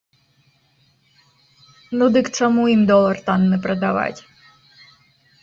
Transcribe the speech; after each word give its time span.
Ну 1.99 2.05
дык 2.15 2.25
чаму 2.39 2.63
ім 2.75 2.81
долар 2.93 3.21
танны 3.29 3.57
прадаваць? 3.67 4.19